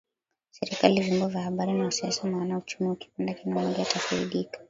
[0.51, 4.59] Serikali vyombo vya habari na wanasiasa maana uchumi ukipanda kila mmoja atafaidika